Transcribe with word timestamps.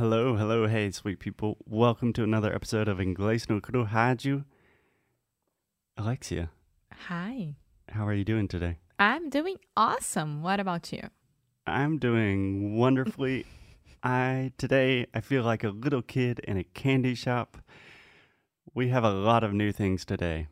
Hello, 0.00 0.34
hello, 0.34 0.66
hey, 0.66 0.90
sweet 0.92 1.18
people. 1.18 1.58
Welcome 1.66 2.14
to 2.14 2.24
another 2.24 2.54
episode 2.54 2.88
of 2.88 2.96
Inglês 2.96 3.50
no 3.50 3.60
Cru 3.60 3.84
Rádio. 3.84 4.46
Alexia, 5.98 6.48
Hi. 7.08 7.56
how 7.90 8.06
are 8.06 8.14
you 8.14 8.24
doing 8.24 8.48
today? 8.48 8.78
I'm 8.98 9.28
doing 9.28 9.56
awesome. 9.76 10.40
What 10.40 10.58
about 10.58 10.90
you? 10.90 11.02
I'm 11.66 11.98
doing 11.98 12.78
wonderfully. 12.78 13.44
I 14.02 14.52
today 14.56 15.04
I 15.12 15.20
feel 15.20 15.42
like 15.42 15.64
a 15.64 15.68
little 15.68 16.00
kid 16.00 16.38
in 16.48 16.56
a 16.56 16.64
candy 16.64 17.14
shop. 17.14 17.58
We 18.72 18.88
have 18.88 19.04
a 19.04 19.10
lot 19.10 19.44
of 19.44 19.52
new 19.52 19.70
things 19.70 20.06
today. 20.06 20.46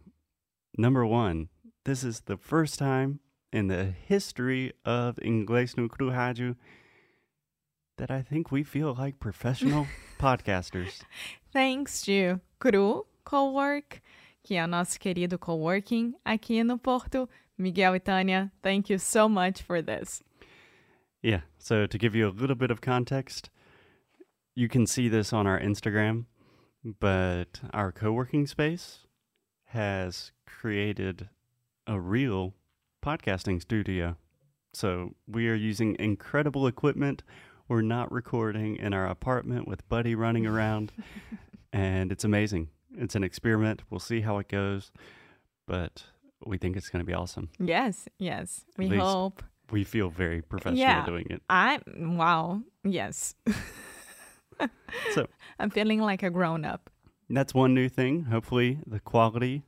Number 0.76 1.06
1, 1.06 1.48
this 1.86 2.04
is 2.04 2.20
the 2.26 2.36
first 2.36 2.78
time 2.78 3.20
in 3.50 3.68
the 3.68 3.86
history 3.86 4.74
of 4.84 5.16
Inglês 5.16 5.74
no 5.74 5.88
Cru 5.88 6.10
Rádio 6.10 6.56
that 7.98 8.10
I 8.10 8.22
think 8.22 8.50
we 8.50 8.64
feel 8.64 8.94
like 8.98 9.20
professional 9.20 9.86
podcasters. 10.18 11.02
Thanks 11.52 12.02
to 12.02 12.40
Cru 12.58 13.06
Cowork, 13.24 14.00
que 14.42 14.54
é 14.54 14.64
o 14.64 14.66
nosso 14.66 14.98
querido 14.98 15.38
coworking 15.38 16.14
aqui 16.24 16.64
no 16.64 16.78
Porto. 16.78 17.28
Miguel 17.58 17.96
e 17.96 18.00
Tânia, 18.00 18.52
thank 18.62 18.88
you 18.88 18.98
so 18.98 19.28
much 19.28 19.62
for 19.62 19.82
this. 19.82 20.22
Yeah. 21.22 21.40
So 21.58 21.86
to 21.86 21.98
give 21.98 22.14
you 22.14 22.28
a 22.28 22.30
little 22.30 22.54
bit 22.54 22.70
of 22.70 22.80
context, 22.80 23.50
you 24.54 24.68
can 24.68 24.86
see 24.86 25.08
this 25.08 25.32
on 25.32 25.46
our 25.46 25.58
Instagram, 25.58 26.26
but 27.00 27.60
our 27.72 27.90
co-working 27.90 28.46
space 28.46 29.06
has 29.66 30.30
created 30.46 31.28
a 31.86 32.00
real 32.00 32.54
podcasting 33.04 33.60
studio. 33.60 34.16
So 34.72 35.14
we 35.26 35.48
are 35.48 35.54
using 35.54 35.96
incredible 35.98 36.66
equipment. 36.66 37.22
We're 37.68 37.82
not 37.82 38.10
recording 38.10 38.76
in 38.76 38.94
our 38.94 39.06
apartment 39.06 39.68
with 39.68 39.86
Buddy 39.88 40.14
running 40.14 40.46
around, 40.46 40.90
and 41.72 42.10
it's 42.10 42.24
amazing. 42.24 42.68
It's 42.96 43.14
an 43.14 43.22
experiment. 43.22 43.82
We'll 43.90 44.00
see 44.00 44.22
how 44.22 44.38
it 44.38 44.48
goes, 44.48 44.90
but 45.66 46.02
we 46.46 46.56
think 46.56 46.76
it's 46.76 46.88
going 46.88 47.04
to 47.04 47.06
be 47.06 47.12
awesome. 47.12 47.50
Yes, 47.58 48.08
yes. 48.18 48.64
We 48.78 48.88
hope. 48.88 49.42
We 49.70 49.84
feel 49.84 50.08
very 50.08 50.40
professional 50.40 50.78
Yeah. 50.80 51.04
doing 51.04 51.26
it. 51.28 51.42
I 51.50 51.80
wow. 51.96 52.62
Yes. 52.84 53.34
So 55.14 55.28
I'm 55.60 55.70
feeling 55.70 56.00
like 56.00 56.24
a 56.24 56.30
grown 56.30 56.64
up. 56.64 56.90
That's 57.30 57.54
one 57.54 57.74
new 57.74 57.88
thing. 57.88 58.24
Hopefully, 58.24 58.80
the 58.84 58.98
quality 58.98 59.62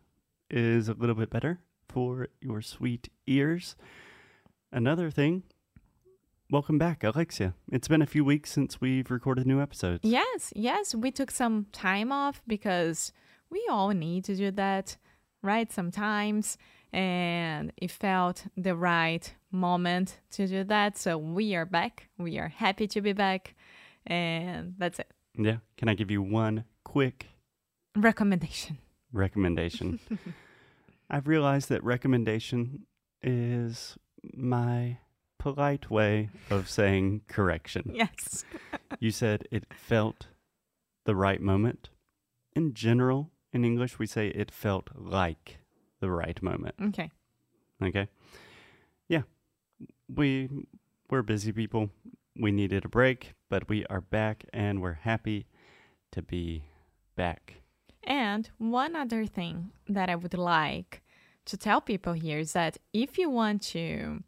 is 0.51 0.89
a 0.89 0.95
little 0.95 1.15
bit 1.15 1.31
better 1.31 1.61
for 1.89 2.27
your 2.41 2.61
sweet 2.61 3.09
ears. 3.29 3.77
Another 4.73 5.09
thing, 5.09 5.45
welcome 6.51 6.79
back, 6.79 7.05
Alexia. 7.05 7.55
It's 7.71 7.89
been 7.89 8.03
a 8.03 8.07
few 8.07 8.25
weeks 8.25 8.51
since 8.53 8.81
we've 8.81 9.11
recorded 9.11 9.47
new 9.47 9.61
episodes. 9.61 10.01
Yes, 10.03 10.53
yes, 10.55 10.95
we 10.95 11.11
took 11.11 11.31
some 11.31 11.67
time 11.73 12.13
off 12.13 12.43
because 12.47 13.13
we 13.51 13.65
all 13.71 13.91
need 13.91 14.25
to 14.25 14.35
do 14.37 14.51
that, 14.53 14.97
right? 15.43 15.71
Sometimes. 15.73 16.59
And 16.93 17.73
it 17.77 17.93
felt 17.93 18.47
the 18.57 18.75
right 18.75 19.33
moment 19.53 20.19
to 20.33 20.49
do 20.49 20.65
that. 20.65 20.99
So 20.99 21.17
we 21.19 21.55
are 21.55 21.65
back. 21.65 22.09
We 22.19 22.39
are 22.39 22.49
happy 22.49 22.89
to 22.89 23.01
be 23.01 23.13
back. 23.13 23.55
And 24.07 24.75
that's 24.77 24.99
it. 24.99 25.09
Yeah. 25.39 25.59
Can 25.77 25.89
I 25.89 25.95
give 25.95 26.11
you 26.11 26.21
one 26.21 26.65
quick 26.85 27.27
Recommendation. 27.95 28.79
recommendation? 29.13 30.01
I've 31.11 31.29
realized 31.29 31.69
that 31.69 31.83
recommendation 31.85 32.87
is 33.23 33.97
my 34.35 34.99
polite 35.41 35.91
way 35.91 36.29
of 36.51 36.69
saying 36.69 37.23
correction. 37.27 37.91
Yes. 37.95 38.45
You 38.99 39.11
said 39.13 39.47
it 39.51 39.65
felt 39.73 40.27
the 41.05 41.15
right 41.15 41.41
moment. 41.41 41.89
In 42.55 42.75
general, 42.75 43.31
in 43.53 43.65
English, 43.65 43.99
we 43.99 44.07
say 44.07 44.29
it 44.29 44.51
felt 44.51 44.91
like 44.95 45.59
the 46.01 46.11
right 46.11 46.43
moment. 46.43 46.75
Okay. 46.89 47.11
Okay. 47.83 48.09
Yeah. 49.09 49.23
We 50.09 50.49
we're 51.09 51.23
busy 51.23 51.53
people. 51.53 51.91
We 52.37 52.51
needed 52.51 52.85
a 52.85 52.89
break, 52.89 53.35
but 53.49 53.69
we 53.69 53.87
are 53.87 54.01
back 54.01 54.45
and 54.53 54.83
we're 54.83 55.01
happy 55.11 55.47
to 56.13 56.21
be 56.21 56.65
back. 57.17 57.63
And 58.05 58.51
one 58.59 58.97
other 58.97 59.25
thing 59.25 59.71
that 59.89 60.11
I 60.11 60.17
would 60.17 60.35
like 60.35 61.03
to 61.47 61.57
tell 61.57 61.81
people 61.81 62.13
here 62.13 62.39
is 62.39 62.53
that 62.53 62.77
if 62.93 63.19
you 63.19 63.31
want 63.31 63.63
to 63.75 64.23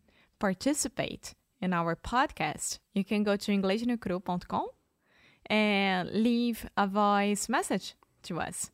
participate 0.47 1.34
in 1.64 1.72
our 1.72 1.94
podcast, 1.94 2.69
you 2.97 3.04
can 3.04 3.22
go 3.22 3.34
to 3.36 3.48
inglesnocru.com 3.53 4.66
and 5.47 6.10
leave 6.10 6.58
a 6.76 6.86
voice 6.86 7.48
message 7.48 7.94
to 8.28 8.41
us, 8.48 8.70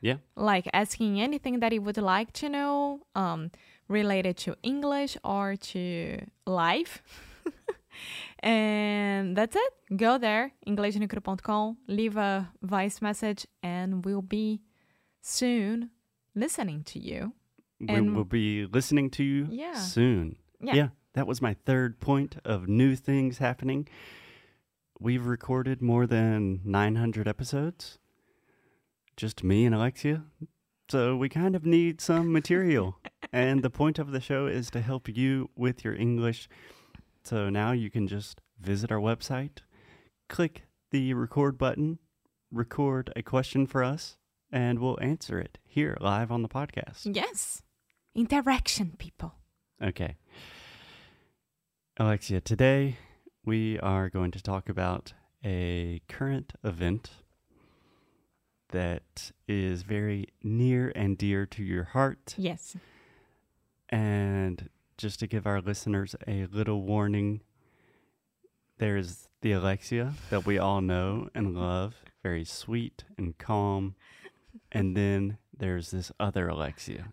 Yeah. 0.00 0.18
like 0.36 0.66
asking 0.72 1.20
anything 1.20 1.60
that 1.60 1.72
you 1.72 1.82
would 1.82 1.98
like 2.16 2.30
to 2.40 2.48
know 2.48 2.74
um, 3.14 3.50
related 3.88 4.34
to 4.44 4.50
English 4.62 5.12
or 5.24 5.56
to 5.72 5.82
life. 6.46 7.02
and 8.42 9.36
that's 9.36 9.56
it. 9.56 9.72
Go 9.96 10.18
there, 10.18 10.52
inglesnocru.com, 10.66 11.76
leave 11.88 12.16
a 12.16 12.48
voice 12.62 13.02
message, 13.02 13.46
and 13.62 14.04
we'll 14.04 14.22
be 14.40 14.60
soon 15.20 15.90
listening 16.34 16.82
to 16.84 16.98
you. 16.98 17.32
we 17.80 17.88
And- 17.88 18.14
will 18.16 18.24
be 18.28 18.66
listening 18.66 19.10
to 19.10 19.22
you 19.24 19.48
Yeah. 19.50 19.74
soon. 19.74 20.36
Yeah. 20.60 20.88
That 21.14 21.26
was 21.26 21.42
my 21.42 21.54
third 21.54 22.00
point 22.00 22.36
of 22.44 22.68
new 22.68 22.94
things 22.94 23.38
happening. 23.38 23.88
We've 24.98 25.26
recorded 25.26 25.82
more 25.82 26.06
than 26.06 26.60
900 26.64 27.26
episodes. 27.26 27.98
Just 29.16 29.42
me 29.42 29.64
and 29.64 29.74
Alexia. 29.74 30.24
So 30.88 31.16
we 31.16 31.28
kind 31.28 31.56
of 31.56 31.66
need 31.66 32.00
some 32.00 32.32
material. 32.32 32.98
and 33.32 33.62
the 33.62 33.70
point 33.70 33.98
of 33.98 34.12
the 34.12 34.20
show 34.20 34.46
is 34.46 34.70
to 34.70 34.80
help 34.80 35.08
you 35.08 35.50
with 35.56 35.84
your 35.84 35.94
English. 35.94 36.48
So 37.24 37.50
now 37.50 37.72
you 37.72 37.90
can 37.90 38.06
just 38.06 38.40
visit 38.60 38.92
our 38.92 38.98
website, 38.98 39.58
click 40.28 40.66
the 40.90 41.14
record 41.14 41.58
button, 41.58 41.98
record 42.50 43.12
a 43.16 43.22
question 43.22 43.66
for 43.66 43.82
us, 43.82 44.16
and 44.52 44.78
we'll 44.78 44.98
answer 45.00 45.38
it 45.38 45.58
here 45.64 45.96
live 46.00 46.30
on 46.30 46.42
the 46.42 46.48
podcast. 46.48 47.14
Yes. 47.14 47.62
Interaction, 48.14 48.94
people. 48.98 49.34
Okay. 49.82 50.16
Alexia, 52.00 52.40
today 52.40 52.96
we 53.44 53.78
are 53.80 54.08
going 54.08 54.30
to 54.30 54.42
talk 54.42 54.70
about 54.70 55.12
a 55.44 56.00
current 56.08 56.54
event 56.64 57.10
that 58.70 59.32
is 59.46 59.82
very 59.82 60.28
near 60.42 60.90
and 60.96 61.18
dear 61.18 61.44
to 61.44 61.62
your 61.62 61.84
heart. 61.84 62.34
Yes. 62.38 62.74
And 63.90 64.70
just 64.96 65.20
to 65.20 65.26
give 65.26 65.46
our 65.46 65.60
listeners 65.60 66.16
a 66.26 66.46
little 66.46 66.80
warning, 66.80 67.42
there's 68.78 69.28
the 69.42 69.52
Alexia 69.52 70.14
that 70.30 70.46
we 70.46 70.58
all 70.58 70.80
know 70.80 71.28
and 71.34 71.54
love, 71.54 71.96
very 72.22 72.46
sweet 72.46 73.04
and 73.18 73.36
calm. 73.36 73.94
And 74.72 74.96
then 74.96 75.36
there's 75.54 75.90
this 75.90 76.10
other 76.18 76.48
Alexia, 76.48 77.12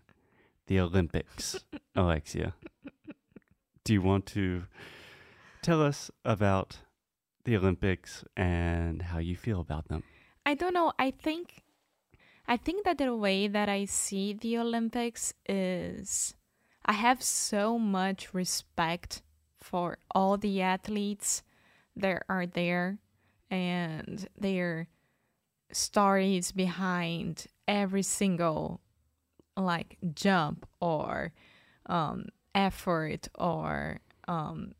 the 0.66 0.80
Olympics 0.80 1.62
Alexia. 1.94 2.54
Do 3.88 3.94
you 3.94 4.02
want 4.02 4.26
to 4.26 4.64
tell 5.62 5.80
us 5.80 6.10
about 6.22 6.76
the 7.46 7.56
Olympics 7.56 8.22
and 8.36 9.00
how 9.00 9.16
you 9.16 9.34
feel 9.34 9.60
about 9.60 9.88
them? 9.88 10.02
I 10.44 10.52
don't 10.52 10.74
know. 10.74 10.92
I 10.98 11.10
think 11.10 11.64
I 12.46 12.58
think 12.58 12.84
that 12.84 12.98
the 12.98 13.16
way 13.16 13.48
that 13.48 13.70
I 13.70 13.86
see 13.86 14.34
the 14.34 14.58
Olympics 14.58 15.32
is 15.48 16.34
I 16.84 16.92
have 16.92 17.22
so 17.22 17.78
much 17.78 18.34
respect 18.34 19.22
for 19.56 19.96
all 20.10 20.36
the 20.36 20.60
athletes 20.60 21.42
that 21.96 22.24
are 22.28 22.44
there 22.44 22.98
and 23.50 24.28
their 24.38 24.88
stories 25.72 26.52
behind 26.52 27.46
every 27.66 28.02
single 28.02 28.82
like 29.56 29.96
jump 30.12 30.68
or 30.78 31.32
um 31.86 32.26
effort 32.54 33.28
or 33.34 33.98
um 34.26 34.72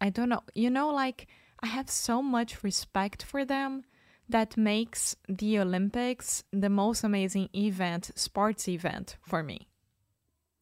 I 0.00 0.10
don't 0.10 0.28
know. 0.28 0.42
You 0.54 0.70
know 0.70 0.88
like 0.90 1.26
I 1.62 1.66
have 1.66 1.88
so 1.90 2.22
much 2.22 2.62
respect 2.62 3.22
for 3.22 3.44
them 3.44 3.84
that 4.28 4.56
makes 4.56 5.16
the 5.28 5.58
Olympics 5.58 6.44
the 6.52 6.68
most 6.68 7.04
amazing 7.04 7.48
event, 7.54 8.10
sports 8.16 8.68
event 8.68 9.16
for 9.22 9.42
me. 9.42 9.68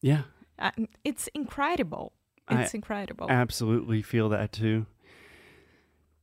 Yeah, 0.01 0.23
Uh, 0.59 0.71
it's 1.03 1.27
incredible. 1.33 2.13
I- 2.47 2.61
It's 2.61 2.73
incredible. 2.73 3.27
absolutely 3.29 4.01
feel 4.03 4.29
that 4.29 4.51
too. 4.51 4.85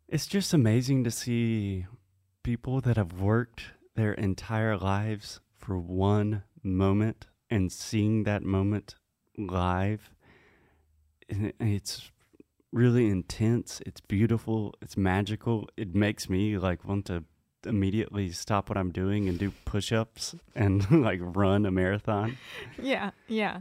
It's 0.08 0.26
just 0.26 0.54
amazing 0.54 1.04
to 1.04 1.10
see 1.10 1.86
people 2.42 2.80
that 2.82 2.96
have 2.96 3.20
worked 3.20 3.72
their 3.94 4.12
entire 4.14 4.76
lives 4.76 5.40
for 5.56 5.78
one 5.78 6.44
moment 6.62 7.26
and 7.50 7.72
seeing 7.72 8.24
that 8.24 8.42
moment 8.42 8.96
live. 9.36 10.10
And 11.32 11.52
It's 11.58 12.10
really 12.72 13.08
intense. 13.08 13.80
It's 13.86 14.00
beautiful. 14.00 14.74
It's 14.80 14.96
magical. 14.96 15.68
It 15.76 15.94
makes 15.94 16.28
me 16.28 16.58
like 16.58 16.84
want 16.84 17.06
to 17.06 17.24
immediately 17.64 18.30
stop 18.32 18.68
what 18.68 18.76
I'm 18.76 18.90
doing 18.90 19.28
and 19.28 19.38
do 19.38 19.52
push-ups 19.64 20.34
and 20.54 20.90
like 21.02 21.20
run 21.22 21.66
a 21.66 21.70
marathon. 21.70 22.38
Yeah, 22.80 23.10
yeah. 23.28 23.60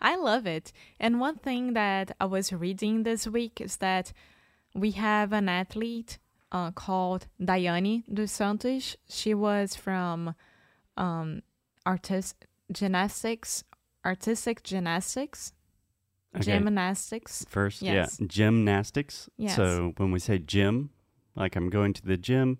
I 0.00 0.16
love 0.16 0.46
it. 0.46 0.72
And 1.00 1.18
one 1.20 1.36
thing 1.36 1.72
that 1.72 2.14
I 2.20 2.26
was 2.26 2.52
reading 2.52 3.02
this 3.02 3.26
week 3.26 3.60
is 3.60 3.78
that 3.78 4.12
we 4.74 4.92
have 4.92 5.32
an 5.32 5.48
athlete 5.48 6.18
uh, 6.52 6.70
called 6.70 7.26
Daiane 7.40 8.04
dos 8.12 8.30
Santos. 8.30 8.96
She 9.08 9.34
was 9.34 9.74
from 9.74 10.34
um, 10.96 11.42
artist 11.84 12.46
gymnastics, 12.70 13.64
artistic 14.04 14.62
gymnastics, 14.62 15.52
Okay. 16.36 16.44
gymnastics. 16.44 17.44
First, 17.48 17.82
Yes. 17.82 18.18
yeah, 18.20 18.26
gymnastics. 18.26 19.28
Yes. 19.36 19.56
So 19.56 19.92
when 19.96 20.10
we 20.10 20.18
say 20.18 20.38
gym, 20.38 20.90
like 21.34 21.56
I'm 21.56 21.70
going 21.70 21.92
to 21.94 22.02
the 22.04 22.16
gym, 22.16 22.58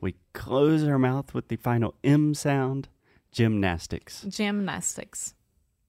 we 0.00 0.14
close 0.32 0.84
our 0.84 0.98
mouth 0.98 1.34
with 1.34 1.48
the 1.48 1.56
final 1.56 1.94
M 2.04 2.34
sound, 2.34 2.88
gymnastics. 3.32 4.22
Gymnastics. 4.28 5.34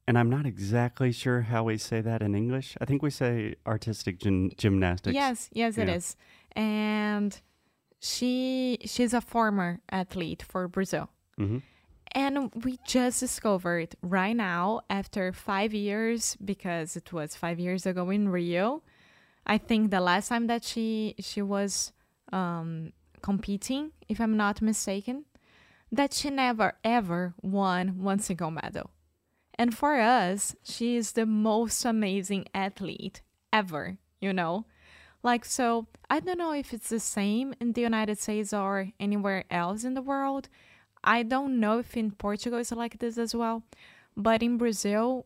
And 0.07 0.17
I'm 0.17 0.29
not 0.29 0.47
exactly 0.47 1.11
sure 1.11 1.41
how 1.41 1.65
we 1.65 1.77
say 1.77 2.01
that 2.01 2.23
in 2.23 2.33
English. 2.33 2.75
I 2.81 2.85
think 2.85 3.03
we 3.03 3.11
say 3.11 3.55
artistic 3.67 4.17
gym- 4.19 4.49
gymnastics. 4.57 5.13
Yes, 5.13 5.49
yes, 5.53 5.77
it 5.77 5.87
Yeah. 5.87 5.95
is. 5.95 6.15
And 6.55 7.39
she 7.99 8.79
she's 8.85 9.13
a 9.13 9.21
former 9.21 9.81
athlete 9.91 10.41
for 10.41 10.67
Brazil. 10.67 11.09
hmm 11.37 11.59
And 12.13 12.51
we 12.63 12.79
just 12.85 13.19
discovered 13.19 13.95
right 14.01 14.35
now, 14.35 14.81
after 14.89 15.31
five 15.31 15.73
years, 15.73 16.35
because 16.43 16.95
it 16.95 17.13
was 17.13 17.35
five 17.35 17.59
years 17.59 17.85
ago 17.85 18.09
in 18.09 18.29
Rio. 18.29 18.81
I 19.45 19.57
think 19.57 19.91
the 19.91 20.01
last 20.01 20.29
time 20.29 20.47
that 20.47 20.63
she 20.63 21.15
she 21.19 21.41
was 21.41 21.91
um, 22.31 22.93
competing, 23.21 23.91
if 24.07 24.19
I'm 24.19 24.37
not 24.37 24.61
mistaken, 24.61 25.25
that 25.91 26.13
she 26.13 26.29
never 26.29 26.73
ever 26.83 27.33
won 27.41 28.01
one 28.01 28.19
single 28.19 28.51
medal. 28.51 28.91
And 29.55 29.75
for 29.75 29.99
us, 29.99 30.55
she 30.63 30.95
is 30.95 31.11
the 31.11 31.25
most 31.25 31.83
amazing 31.85 32.45
athlete 32.53 33.21
ever. 33.53 33.97
You 34.19 34.33
know, 34.33 34.65
like 35.21 35.45
so. 35.45 35.87
I 36.09 36.19
don't 36.19 36.39
know 36.39 36.53
if 36.53 36.73
it's 36.73 36.89
the 36.89 36.99
same 36.99 37.53
in 37.61 37.73
the 37.73 37.81
United 37.81 38.17
States 38.17 38.51
or 38.51 38.89
anywhere 38.99 39.45
else 39.51 39.83
in 39.83 39.93
the 39.93 40.01
world. 40.01 40.49
I 41.03 41.23
don't 41.23 41.59
know 41.59 41.79
if 41.79 41.95
in 41.95 42.11
Portugal 42.11 42.59
it's 42.59 42.71
like 42.71 42.99
this 42.99 43.17
as 43.17 43.33
well, 43.35 43.63
but 44.17 44.43
in 44.43 44.57
Brazil, 44.57 45.25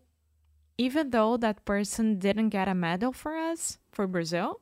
even 0.78 1.10
though 1.10 1.38
that 1.38 1.66
person 1.66 2.20
didn't 2.20 2.50
get 2.50 2.68
a 2.68 2.74
medal 2.76 3.12
for 3.14 3.36
us, 3.36 3.80
for 3.92 4.08
Brazil, 4.08 4.62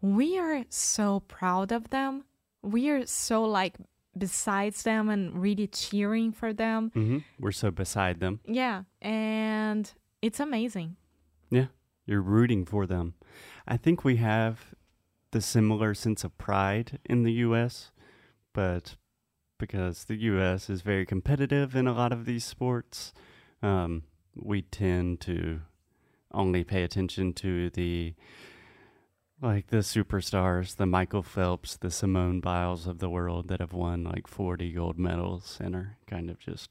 we 0.00 0.38
are 0.38 0.64
so 0.68 1.20
proud 1.20 1.72
of 1.72 1.90
them. 1.90 2.24
We 2.62 2.88
are 2.90 3.06
so 3.06 3.44
like 3.44 3.76
besides 4.16 4.82
them 4.82 5.08
and 5.08 5.40
really 5.40 5.66
cheering 5.66 6.32
for 6.32 6.52
them. 6.52 6.90
hmm 6.94 7.18
We're 7.38 7.52
so 7.52 7.70
beside 7.70 8.20
them. 8.20 8.40
Yeah, 8.46 8.84
and 9.02 9.90
it's 10.22 10.40
amazing. 10.40 10.96
Yeah, 11.50 11.66
you're 12.06 12.20
rooting 12.22 12.64
for 12.64 12.86
them. 12.86 13.14
I 13.66 13.76
think 13.76 14.04
we 14.04 14.16
have 14.16 14.74
the 15.32 15.40
similar 15.40 15.94
sense 15.94 16.22
of 16.22 16.36
pride 16.38 16.98
in 17.04 17.24
the 17.24 17.32
U.S., 17.32 17.90
but 18.52 18.94
because 19.58 20.04
the 20.04 20.16
U.S. 20.16 20.68
is 20.68 20.82
very 20.82 21.06
competitive 21.06 21.74
in 21.76 21.86
a 21.86 21.92
lot 21.92 22.12
of 22.12 22.24
these 22.24 22.44
sports, 22.44 23.12
um, 23.62 24.02
we 24.34 24.62
tend 24.62 25.20
to 25.22 25.60
only 26.32 26.64
pay 26.64 26.82
attention 26.82 27.32
to 27.34 27.70
the 27.70 28.14
like 29.40 29.66
the 29.66 29.78
superstars, 29.78 30.76
the 30.76 30.86
Michael 30.86 31.22
Phelps, 31.22 31.76
the 31.76 31.90
Simone 31.90 32.40
Biles 32.40 32.86
of 32.86 32.98
the 32.98 33.10
world 33.10 33.48
that 33.48 33.60
have 33.60 33.72
won 33.72 34.04
like 34.04 34.26
40 34.26 34.72
gold 34.72 34.98
medals 34.98 35.58
and 35.62 35.74
are 35.76 35.98
kind 36.06 36.30
of 36.30 36.38
just 36.38 36.70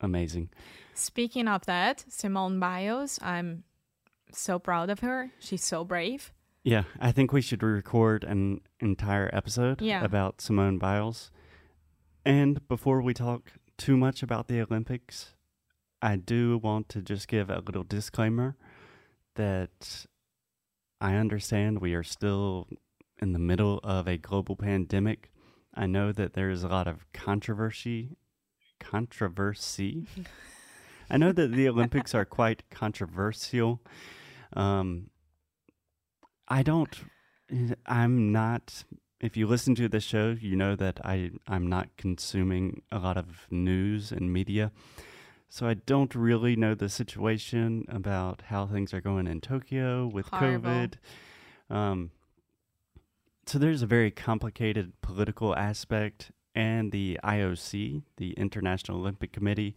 amazing. 0.00 0.50
Speaking 0.92 1.48
of 1.48 1.64
that, 1.66 2.04
Simone 2.08 2.60
Biles, 2.60 3.18
I'm 3.22 3.64
so 4.32 4.58
proud 4.58 4.90
of 4.90 5.00
her. 5.00 5.30
She's 5.38 5.64
so 5.64 5.82
brave. 5.84 6.32
Yeah, 6.62 6.84
I 7.00 7.10
think 7.12 7.32
we 7.32 7.40
should 7.40 7.62
record 7.62 8.22
an 8.24 8.60
entire 8.80 9.30
episode 9.32 9.80
Yeah. 9.80 10.04
about 10.04 10.40
Simone 10.40 10.78
Biles. 10.78 11.30
And 12.24 12.66
before 12.68 13.02
we 13.02 13.12
talk 13.12 13.52
too 13.76 13.96
much 13.96 14.22
about 14.22 14.48
the 14.48 14.60
Olympics, 14.60 15.34
I 16.00 16.16
do 16.16 16.58
want 16.58 16.88
to 16.90 17.02
just 17.02 17.28
give 17.28 17.50
a 17.50 17.60
little 17.60 17.82
disclaimer 17.82 18.56
that 19.34 20.06
I 21.00 21.16
understand 21.16 21.80
we 21.80 21.94
are 21.94 22.02
still 22.02 22.68
in 23.20 23.32
the 23.32 23.38
middle 23.38 23.78
of 23.84 24.08
a 24.08 24.16
global 24.16 24.56
pandemic. 24.56 25.30
I 25.74 25.86
know 25.86 26.12
that 26.12 26.32
there 26.32 26.50
is 26.50 26.62
a 26.64 26.68
lot 26.68 26.86
of 26.86 27.10
controversy. 27.12 28.16
Controversy? 28.80 30.06
I 31.10 31.18
know 31.18 31.32
that 31.32 31.52
the 31.52 31.68
Olympics 31.68 32.14
are 32.14 32.24
quite 32.24 32.62
controversial. 32.70 33.82
Um, 34.54 35.10
I 36.48 36.62
don't. 36.62 36.96
I'm 37.86 38.32
not. 38.32 38.84
If 39.24 39.38
you 39.38 39.46
listen 39.46 39.74
to 39.76 39.88
this 39.88 40.04
show, 40.04 40.36
you 40.38 40.54
know 40.54 40.76
that 40.76 41.00
I 41.02 41.30
I'm 41.48 41.66
not 41.66 41.88
consuming 41.96 42.82
a 42.92 42.98
lot 42.98 43.16
of 43.16 43.46
news 43.50 44.12
and 44.12 44.30
media, 44.30 44.70
so 45.48 45.66
I 45.66 45.72
don't 45.72 46.14
really 46.14 46.56
know 46.56 46.74
the 46.74 46.90
situation 46.90 47.86
about 47.88 48.42
how 48.48 48.66
things 48.66 48.92
are 48.92 49.00
going 49.00 49.26
in 49.26 49.40
Tokyo 49.40 50.06
with 50.06 50.26
Horrible. 50.26 50.68
COVID. 50.68 50.94
Um, 51.70 52.10
so 53.46 53.58
there's 53.58 53.80
a 53.80 53.86
very 53.86 54.10
complicated 54.10 54.92
political 55.00 55.56
aspect, 55.56 56.30
and 56.54 56.92
the 56.92 57.18
IOC, 57.24 58.02
the 58.18 58.32
International 58.32 58.98
Olympic 58.98 59.32
Committee, 59.32 59.74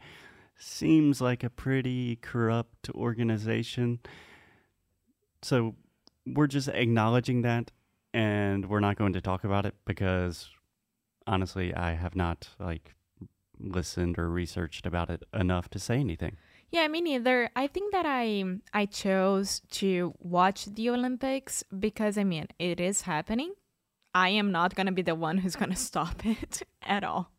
seems 0.57 1.21
like 1.21 1.45
a 1.45 1.49
pretty 1.49 2.17
corrupt 2.17 2.89
organization. 2.89 3.99
So 5.41 5.75
we're 6.25 6.47
just 6.47 6.67
acknowledging 6.67 7.43
that 7.43 7.71
and 8.17 8.67
we're 8.67 8.79
not 8.79 8.97
going 8.97 9.13
to 9.13 9.21
talk 9.21 9.43
about 9.43 9.67
it 9.67 9.75
because 9.85 10.49
honestly 11.27 11.73
I 11.75 11.93
have 11.93 12.15
not 12.15 12.49
like 12.59 12.95
listened 13.59 14.17
or 14.17 14.27
researched 14.27 14.87
about 14.87 15.11
it 15.11 15.21
enough 15.33 15.69
to 15.69 15.79
say 15.79 15.97
anything. 15.99 16.35
Yeah, 16.71 16.87
me 16.87 16.99
neither. 16.99 17.51
I 17.55 17.67
think 17.67 17.91
that 17.91 18.07
I 18.07 18.43
I 18.73 18.87
chose 18.87 19.61
to 19.81 20.15
watch 20.19 20.65
the 20.65 20.89
Olympics 20.89 21.63
because 21.77 22.17
I 22.17 22.23
mean 22.23 22.47
it 22.57 22.79
is 22.79 23.01
happening. 23.01 23.53
I 24.15 24.29
am 24.29 24.51
not 24.51 24.73
gonna 24.73 24.91
be 24.91 25.03
the 25.03 25.13
one 25.13 25.37
who's 25.37 25.55
gonna 25.55 25.75
stop 25.89 26.25
it 26.25 26.63
at 26.81 27.03
all. 27.03 27.31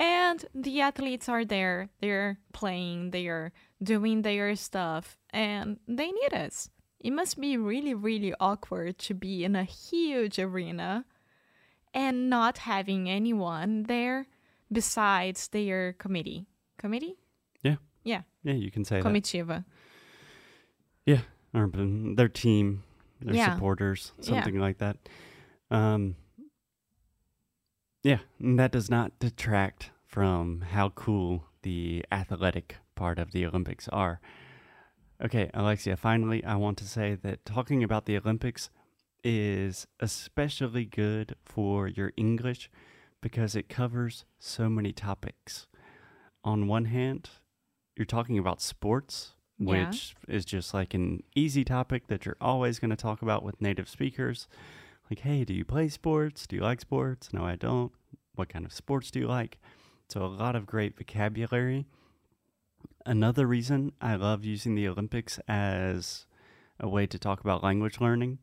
And 0.00 0.42
the 0.54 0.80
athletes 0.80 1.28
are 1.28 1.44
there. 1.44 1.90
They're 2.00 2.38
playing. 2.54 3.10
They're 3.10 3.52
doing 3.82 4.22
their 4.22 4.54
stuff, 4.56 5.18
and 5.30 5.78
they 5.86 6.10
need 6.12 6.32
us. 6.32 6.70
It 7.00 7.12
must 7.12 7.40
be 7.40 7.56
really, 7.56 7.94
really 7.94 8.34
awkward 8.40 8.98
to 9.00 9.14
be 9.14 9.44
in 9.44 9.54
a 9.54 9.62
huge 9.64 10.38
arena 10.38 11.04
and 11.94 12.28
not 12.28 12.58
having 12.58 13.08
anyone 13.08 13.84
there 13.84 14.26
besides 14.70 15.48
their 15.48 15.92
committee. 15.94 16.46
Committee? 16.76 17.16
Yeah. 17.62 17.76
Yeah. 18.04 18.22
Yeah, 18.42 18.54
you 18.54 18.70
can 18.70 18.84
say 18.84 19.00
Comitiva. 19.00 19.64
Yeah, 21.06 21.22
or 21.54 21.70
their 21.72 22.28
team, 22.28 22.82
their 23.20 23.34
Yeah. 23.34 23.54
supporters, 23.54 24.12
Yeah. 24.18 24.24
something 24.24 24.58
like 24.58 24.78
that. 24.78 24.96
Um 25.70 26.16
Yeah, 28.02 28.20
and 28.38 28.58
that 28.58 28.70
does 28.72 28.88
not 28.90 29.18
detract 29.18 29.90
from 30.06 30.60
how 30.62 30.90
cool 30.90 31.44
the 31.62 32.04
athletic 32.12 32.76
part 32.94 33.18
of 33.18 33.32
the 33.32 33.44
Olympics 33.44 33.88
are. 33.88 34.20
Okay, 35.22 35.50
Alexia, 35.52 35.96
finally, 35.96 36.44
I 36.44 36.54
want 36.56 36.78
to 36.78 36.84
say 36.86 37.16
that 37.22 37.44
talking 37.44 37.82
about 37.82 38.06
the 38.06 38.16
Olympics 38.16 38.70
is 39.24 39.86
especially 39.98 40.84
good 40.84 41.34
for 41.44 41.88
your 41.88 42.12
English 42.16 42.70
because 43.20 43.56
it 43.56 43.68
covers 43.68 44.24
so 44.38 44.68
many 44.68 44.92
topics. 44.92 45.66
On 46.44 46.68
one 46.68 46.84
hand, 46.84 47.30
you're 47.96 48.04
talking 48.06 48.38
about 48.38 48.62
sports, 48.62 49.34
Yeah. 49.58 49.88
which 49.88 50.14
is 50.28 50.44
just 50.44 50.72
like 50.72 50.94
an 50.94 51.24
easy 51.34 51.64
topic 51.64 52.06
that 52.06 52.24
you're 52.24 52.36
always 52.40 52.78
going 52.78 52.90
to 52.90 52.96
talk 52.96 53.20
about 53.20 53.42
with 53.42 53.60
native 53.60 53.88
speakers. 53.88 54.46
Like, 55.10 55.20
hey, 55.20 55.44
do 55.44 55.52
you 55.52 55.64
play 55.64 55.88
sports? 55.88 56.46
Do 56.46 56.54
you 56.54 56.62
like 56.62 56.80
sports? 56.80 57.32
No, 57.32 57.44
I 57.44 57.56
don't. 57.56 57.90
What 58.36 58.50
kind 58.50 58.64
of 58.64 58.72
sports 58.72 59.10
do 59.10 59.18
you 59.18 59.26
like? 59.26 59.58
So, 60.08 60.24
a 60.24 60.26
lot 60.26 60.54
of 60.54 60.64
great 60.64 60.96
vocabulary. 60.96 61.86
Another 63.08 63.46
reason 63.46 63.92
I 64.02 64.16
love 64.16 64.44
using 64.44 64.74
the 64.74 64.86
Olympics 64.86 65.40
as 65.48 66.26
a 66.78 66.86
way 66.86 67.06
to 67.06 67.18
talk 67.18 67.40
about 67.40 67.62
language 67.62 68.02
learning 68.02 68.38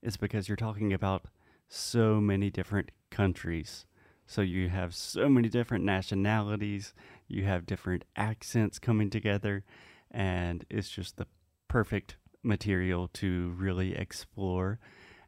is 0.00 0.16
because 0.16 0.48
you're 0.48 0.56
talking 0.56 0.90
about 0.90 1.26
so 1.68 2.18
many 2.18 2.48
different 2.48 2.92
countries. 3.10 3.84
So 4.26 4.40
you 4.40 4.70
have 4.70 4.94
so 4.94 5.28
many 5.28 5.50
different 5.50 5.84
nationalities, 5.84 6.94
you 7.28 7.44
have 7.44 7.66
different 7.66 8.06
accents 8.16 8.78
coming 8.78 9.10
together, 9.10 9.64
and 10.10 10.64
it's 10.70 10.88
just 10.88 11.18
the 11.18 11.26
perfect 11.68 12.16
material 12.42 13.08
to 13.08 13.54
really 13.58 13.94
explore 13.94 14.78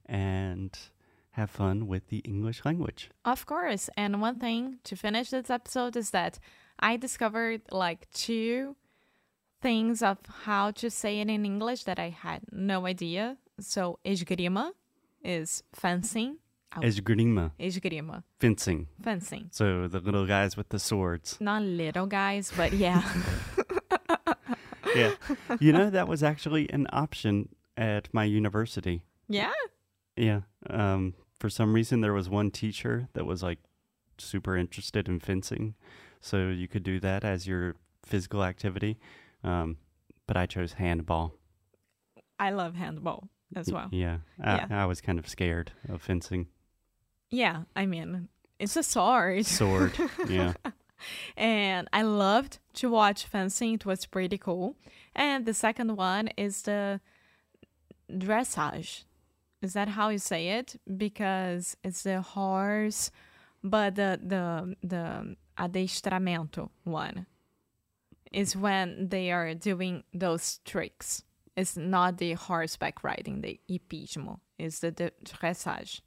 and 0.06 0.78
have 1.38 1.50
fun 1.50 1.86
with 1.86 2.04
the 2.08 2.18
English 2.32 2.58
language. 2.68 3.10
Of 3.24 3.46
course. 3.46 3.88
And 3.96 4.20
one 4.20 4.38
thing 4.38 4.78
to 4.88 4.94
finish 4.96 5.30
this 5.30 5.50
episode 5.50 5.94
is 5.96 6.10
that 6.10 6.38
I 6.90 6.96
discovered 6.96 7.62
like 7.70 8.00
two 8.12 8.76
things 9.60 10.02
of 10.02 10.18
how 10.44 10.70
to 10.80 10.90
say 10.90 11.20
it 11.22 11.28
in 11.28 11.44
English 11.44 11.84
that 11.84 11.98
I 11.98 12.10
had 12.10 12.40
no 12.52 12.86
idea. 12.86 13.36
So, 13.60 13.98
esgrima 14.04 14.72
is 15.24 15.62
fencing. 15.72 16.38
Oh. 16.76 16.80
Esgrima, 16.82 17.50
Esgrima, 17.58 18.22
fencing. 18.40 18.88
fencing. 19.02 19.48
So 19.50 19.88
the 19.88 20.00
little 20.00 20.26
guys 20.26 20.54
with 20.56 20.68
the 20.68 20.78
swords. 20.78 21.38
Not 21.40 21.62
little 21.62 22.06
guys, 22.06 22.52
but 22.56 22.72
yeah. 22.72 23.02
Yeah. 24.94 25.14
you 25.60 25.72
know, 25.72 25.90
that 25.90 26.08
was 26.08 26.22
actually 26.22 26.64
an 26.72 26.86
option 26.92 27.48
at 27.76 28.08
my 28.12 28.24
university. 28.24 29.02
yeah. 29.28 29.52
Yeah. 30.16 30.40
Um, 30.68 31.14
for 31.38 31.48
some 31.48 31.72
reason, 31.72 32.00
there 32.00 32.12
was 32.12 32.28
one 32.28 32.50
teacher 32.50 33.08
that 33.12 33.26
was 33.26 33.42
like 33.42 33.58
super 34.18 34.56
interested 34.56 35.08
in 35.08 35.20
fencing. 35.20 35.74
So 36.20 36.48
you 36.48 36.66
could 36.68 36.82
do 36.82 36.98
that 37.00 37.24
as 37.24 37.46
your 37.46 37.76
physical 38.04 38.42
activity. 38.42 38.98
Um, 39.44 39.76
but 40.26 40.36
I 40.36 40.46
chose 40.46 40.74
handball. 40.74 41.34
I 42.38 42.50
love 42.50 42.74
handball 42.74 43.28
as 43.54 43.72
well. 43.72 43.88
Yeah. 43.92 44.18
I, 44.42 44.56
Yeah. 44.56 44.66
I 44.82 44.86
was 44.86 45.00
kind 45.00 45.18
of 45.18 45.28
scared 45.28 45.72
of 45.88 46.02
fencing. 46.02 46.48
Yeah, 47.30 47.64
I 47.76 47.86
mean, 47.86 48.28
it's 48.58 48.76
a 48.76 48.82
sword. 48.82 49.46
Sword. 49.46 49.92
yeah. 50.28 50.54
and 51.36 51.88
I 51.92 52.02
loved 52.02 52.58
to 52.74 52.90
watch 52.90 53.24
fencing. 53.26 53.74
It 53.74 53.86
was 53.86 54.06
pretty 54.06 54.38
cool. 54.38 54.76
And 55.14 55.46
the 55.46 55.54
second 55.54 55.96
one 55.96 56.28
is 56.36 56.62
the 56.62 57.00
dressage. 58.10 59.04
Is 59.62 59.72
that 59.72 59.88
how 59.88 60.08
you 60.10 60.18
say 60.18 60.48
it? 60.50 60.76
Because 60.96 61.76
it's 61.82 62.02
the 62.02 62.20
horse, 62.20 63.10
but 63.62 63.94
the 63.96 64.20
the 64.22 64.76
the 64.86 65.36
adestramento 65.58 66.70
one 66.84 67.26
is 68.32 68.54
when 68.54 69.08
they 69.08 69.30
are 69.32 69.54
doing 69.54 70.04
those 70.14 70.60
tricks. 70.64 71.24
It's 71.56 71.76
not 71.76 72.18
the 72.18 72.34
horseback 72.34 73.02
riding, 73.02 73.40
the 73.40 73.58
hipismo. 73.68 74.38
It's 74.58 74.78
the, 74.80 74.90
the 74.92 75.12
dressage. 75.24 76.00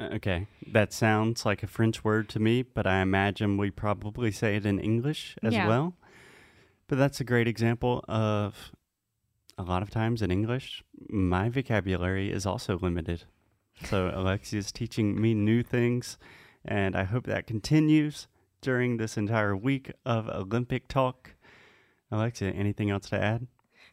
Uh, 0.00 0.08
Okay. 0.14 0.46
That 0.72 0.92
sounds 0.92 1.46
like 1.46 1.62
a 1.62 1.66
French 1.68 2.02
word 2.02 2.28
to 2.30 2.40
me, 2.40 2.62
but 2.62 2.86
I 2.86 3.00
imagine 3.02 3.56
we 3.56 3.70
probably 3.70 4.32
say 4.32 4.56
it 4.56 4.66
in 4.66 4.78
English 4.80 5.36
as 5.42 5.54
Yeah. 5.54 5.68
well. 5.68 5.94
But 6.88 6.98
that's 6.98 7.20
a 7.20 7.24
great 7.24 7.46
example 7.48 8.04
of 8.08 8.72
a 9.58 9.62
lot 9.62 9.82
of 9.82 9.90
times 9.90 10.22
in 10.22 10.30
English, 10.30 10.82
my 11.08 11.48
vocabulary 11.48 12.30
is 12.30 12.46
also 12.46 12.78
limited. 12.78 13.24
So 13.84 14.10
Alexia 14.14 14.58
is 14.58 14.72
teaching 14.72 15.20
me 15.20 15.34
new 15.34 15.62
things, 15.62 16.18
and 16.64 16.96
I 16.96 17.04
hope 17.04 17.26
that 17.26 17.46
continues 17.46 18.26
during 18.60 18.96
this 18.96 19.16
entire 19.16 19.56
week 19.56 19.92
of 20.04 20.28
Olympic 20.28 20.88
talk. 20.88 21.34
Alexia, 22.10 22.50
anything 22.50 22.90
else 22.90 23.08
to 23.10 23.22
add? 23.22 23.46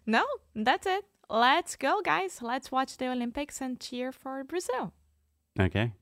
No, 0.05 0.25
that's 0.55 0.85
it. 0.85 1.05
Let's 1.29 1.75
go, 1.75 2.01
guys. 2.01 2.41
Let's 2.41 2.71
watch 2.71 2.97
the 2.97 3.07
Olympics 3.07 3.61
and 3.61 3.79
cheer 3.79 4.11
for 4.11 4.43
Brazil. 4.43 4.93
Okay. 5.59 5.93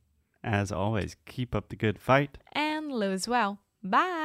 As 0.43 0.71
always, 0.71 1.15
keep 1.25 1.53
up 1.53 1.69
the 1.69 1.75
good 1.75 1.99
fight. 1.99 2.37
And 2.53 2.91
lose 2.91 3.27
well. 3.27 3.59
Bye. 3.83 4.20